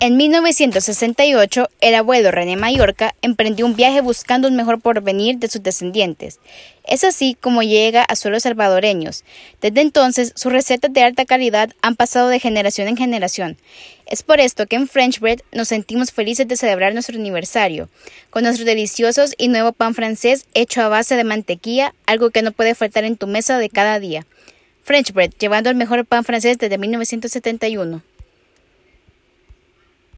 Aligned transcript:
En 0.00 0.16
1968, 0.16 1.70
el 1.80 1.94
abuelo 1.96 2.30
René 2.30 2.56
Mallorca 2.56 3.16
emprendió 3.20 3.66
un 3.66 3.74
viaje 3.74 4.00
buscando 4.00 4.46
un 4.46 4.54
mejor 4.54 4.80
porvenir 4.80 5.38
de 5.38 5.48
sus 5.48 5.60
descendientes. 5.60 6.38
Es 6.84 7.02
así 7.02 7.36
como 7.40 7.64
llega 7.64 8.04
a 8.04 8.14
suelos 8.14 8.44
salvadoreños. 8.44 9.24
Desde 9.60 9.80
entonces, 9.80 10.32
sus 10.36 10.52
recetas 10.52 10.92
de 10.92 11.02
alta 11.02 11.24
calidad 11.24 11.72
han 11.82 11.96
pasado 11.96 12.28
de 12.28 12.38
generación 12.38 12.86
en 12.86 12.96
generación. 12.96 13.56
Es 14.06 14.22
por 14.22 14.38
esto 14.38 14.68
que 14.68 14.76
en 14.76 14.86
French 14.86 15.18
Bread 15.18 15.40
nos 15.50 15.66
sentimos 15.66 16.12
felices 16.12 16.46
de 16.46 16.56
celebrar 16.56 16.92
nuestro 16.92 17.16
aniversario, 17.16 17.88
con 18.30 18.44
nuestros 18.44 18.66
deliciosos 18.66 19.34
y 19.36 19.48
nuevo 19.48 19.72
pan 19.72 19.96
francés 19.96 20.46
hecho 20.54 20.80
a 20.80 20.88
base 20.88 21.16
de 21.16 21.24
mantequilla, 21.24 21.92
algo 22.06 22.30
que 22.30 22.42
no 22.42 22.52
puede 22.52 22.76
faltar 22.76 23.02
en 23.02 23.16
tu 23.16 23.26
mesa 23.26 23.58
de 23.58 23.68
cada 23.68 23.98
día. 23.98 24.26
French 24.84 25.12
Bread, 25.12 25.32
llevando 25.40 25.70
el 25.70 25.76
mejor 25.76 26.06
pan 26.06 26.22
francés 26.22 26.56
desde 26.56 26.78
1971. 26.78 28.00